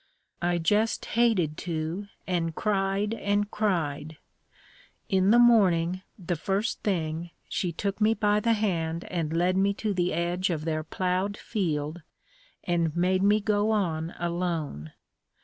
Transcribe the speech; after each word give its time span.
I 0.41 0.57
just 0.57 1.05
hated 1.13 1.57
to 1.57 2.07
and 2.25 2.55
cried 2.55 3.13
and 3.13 3.51
cried. 3.51 4.17
In 5.09 5.29
the 5.29 5.37
morning, 5.37 6.01
the 6.17 6.35
first 6.35 6.81
thing, 6.81 7.29
she 7.47 7.71
took 7.71 8.01
me 8.01 8.15
by 8.15 8.39
the 8.39 8.53
hand 8.53 9.03
and 9.11 9.31
led 9.31 9.55
me 9.57 9.75
to 9.75 9.93
the 9.93 10.11
edge 10.11 10.49
of 10.49 10.65
their 10.65 10.83
plowed 10.83 11.37
field 11.37 12.01
and 12.63 12.95
made 12.95 13.21
me 13.21 13.39
go 13.41 13.69
on 13.69 14.15
alone. 14.17 14.91